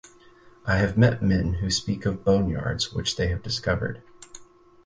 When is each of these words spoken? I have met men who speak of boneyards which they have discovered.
I 0.65 0.77
have 0.77 0.97
met 0.97 1.21
men 1.21 1.57
who 1.61 1.69
speak 1.69 2.07
of 2.07 2.23
boneyards 2.25 2.91
which 2.91 3.17
they 3.17 3.27
have 3.27 3.43
discovered. 3.43 4.01